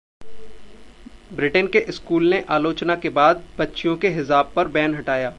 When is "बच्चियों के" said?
3.59-4.09